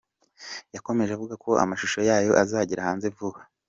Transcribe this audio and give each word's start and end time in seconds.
Yakomeje 0.75 1.11
avuga 1.13 1.35
ko 1.43 1.49
amashusho 1.63 1.99
yayo 2.09 2.31
azagera 2.43 2.87
hanze 2.87 3.07
vuba. 3.15 3.39